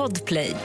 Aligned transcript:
Podplay. 0.00 0.56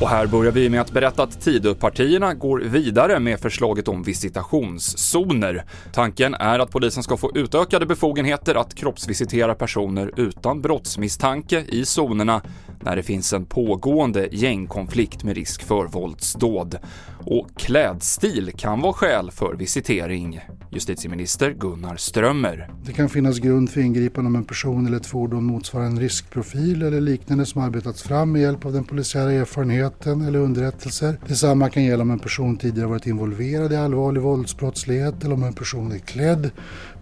Och 0.00 0.08
här 0.08 0.26
börjar 0.26 0.52
vi 0.52 0.68
med 0.68 0.80
att 0.80 0.90
berätta 0.90 1.22
att 1.22 1.40
Tidöpartierna 1.40 2.34
går 2.34 2.58
vidare 2.58 3.20
med 3.20 3.40
förslaget 3.40 3.88
om 3.88 4.02
visitationszoner. 4.02 5.64
Tanken 5.92 6.34
är 6.34 6.58
att 6.58 6.70
polisen 6.70 7.02
ska 7.02 7.16
få 7.16 7.32
utökade 7.34 7.86
befogenheter 7.86 8.54
att 8.54 8.74
kroppsvisitera 8.74 9.54
personer 9.54 10.12
utan 10.16 10.62
brottsmisstanke 10.62 11.64
i 11.68 11.84
zonerna 11.84 12.42
när 12.80 12.96
det 12.96 13.02
finns 13.02 13.32
en 13.32 13.46
pågående 13.46 14.28
gängkonflikt 14.32 15.24
med 15.24 15.36
risk 15.36 15.62
för 15.62 15.86
våldsdåd. 15.86 16.78
Och 17.24 17.48
klädstil 17.56 18.52
kan 18.56 18.80
vara 18.80 18.92
skäl 18.92 19.30
för 19.30 19.54
visitering. 19.54 20.40
Justitieminister 20.70 21.50
Gunnar 21.50 21.96
Strömmer. 21.96 22.70
Det 22.84 22.92
kan 22.92 23.08
finnas 23.08 23.38
grund 23.38 23.70
för 23.70 23.80
ingripande 23.80 24.28
om 24.28 24.36
en 24.36 24.44
person 24.44 24.86
eller 24.86 24.96
ett 24.96 25.06
fordon 25.06 25.44
motsvarar 25.44 25.84
en 25.84 26.00
riskprofil 26.00 26.82
eller 26.82 27.00
liknande 27.00 27.46
som 27.46 27.62
arbetats 27.62 28.02
fram 28.02 28.32
med 28.32 28.42
hjälp 28.42 28.66
av 28.66 28.72
den 28.72 28.84
polisiära 28.84 29.32
erfarenheten 29.32 30.22
eller 30.22 30.38
underrättelser. 30.38 31.20
Detsamma 31.26 31.70
kan 31.70 31.84
gälla 31.84 32.02
om 32.02 32.10
en 32.10 32.18
person 32.18 32.56
tidigare 32.56 32.88
varit 32.88 33.06
involverad 33.06 33.72
i 33.72 33.76
allvarlig 33.76 34.20
våldsbrottslighet 34.20 35.24
eller 35.24 35.34
om 35.34 35.42
en 35.42 35.54
person 35.54 35.92
är 35.92 35.98
klädd 35.98 36.50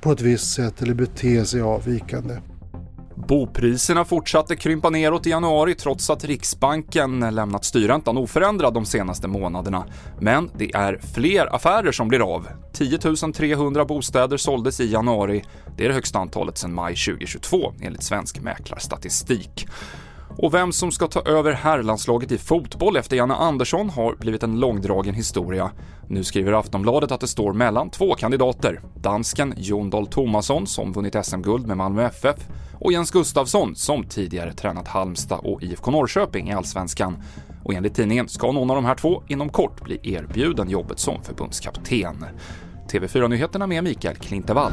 på 0.01 0.13
ett 0.13 0.21
visst 0.21 0.55
sätt 0.55 0.83
eller 0.83 0.95
beter 0.95 1.45
sig 1.45 1.61
avvikande. 1.61 2.35
Bopriserna 3.17 4.05
fortsatte 4.05 4.57
krympa 4.57 4.91
neråt 4.91 5.27
i 5.27 5.31
januari 5.31 5.75
trots 5.75 6.11
att 6.11 6.25
Riksbanken 6.25 7.35
lämnat 7.35 7.65
styrräntan 7.65 8.17
oförändrad 8.17 8.75
de 8.75 8.87
senaste 8.87 9.29
månaderna. 9.29 9.87
Men 10.21 10.51
det 10.57 10.75
är 10.75 11.01
fler 11.15 11.55
affärer 11.55 11.93
som 11.93 12.09
blir 12.09 12.35
av. 12.35 12.49
10 12.73 12.99
300 13.35 13.85
bostäder 13.85 14.37
såldes 14.37 14.81
i 14.81 14.93
januari. 14.93 15.45
Det 15.77 15.85
är 15.85 15.89
det 15.89 15.95
högsta 15.95 16.19
antalet 16.19 16.59
sedan 16.59 16.75
maj 16.75 16.95
2022 16.95 17.73
enligt 17.81 18.03
Svensk 18.03 18.41
Mäklarstatistik. 18.41 19.67
Och 20.39 20.55
vem 20.55 20.73
som 20.73 20.93
ska 20.93 21.07
ta 21.07 21.23
över 21.23 21.53
herrlandslaget 21.53 22.33
i 22.33 22.39
fotboll 22.39 22.97
efter 22.97 23.17
Janne 23.17 23.35
Andersson 23.35 23.91
har 23.91 24.15
blivit 24.15 24.43
en 24.43 24.61
långdragen 24.61 25.15
historia. 25.15 25.71
Nu 26.09 26.25
skriver 26.25 26.53
Aftonbladet 26.53 27.13
att 27.13 27.21
det 27.21 27.27
står 27.27 27.53
mellan 27.53 27.91
två 27.91 28.15
kandidater. 28.15 28.81
Dansken 28.95 29.55
Jon 29.57 29.91
Dahl 29.91 30.07
Tomasson 30.07 30.67
som 30.67 30.93
vunnit 30.93 31.17
SM-guld 31.25 31.67
med 31.67 31.77
Malmö 31.77 32.07
FF 32.07 32.37
och 32.81 32.93
Jens 32.93 33.11
Gustafsson 33.11 33.77
som 33.77 34.05
tidigare 34.05 34.53
tränat 34.53 34.89
Halmstad 34.89 35.41
och 35.43 35.63
IFK 35.63 35.91
Norrköping 35.91 36.49
i 36.49 36.53
Allsvenskan. 36.53 37.23
Och 37.65 37.75
enligt 37.75 37.95
tidningen 37.95 38.29
ska 38.29 38.53
någon 38.53 38.71
av 38.71 38.77
de 38.77 38.85
här 38.85 38.95
två 38.95 39.23
inom 39.29 39.49
kort 39.49 39.85
bli 39.85 40.01
erbjuden 40.03 40.71
jobbet 40.71 40.99
som 40.99 41.23
förbundskapten. 41.23 42.25
TV4-nyheterna 42.93 43.67
med 43.67 43.85
Mikael 43.85 44.17
Klintevall. 44.17 44.73